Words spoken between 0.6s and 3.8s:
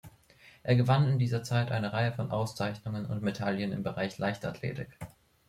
Er gewann in dieser Zeit eine Reihe von Auszeichnungen und Medaillen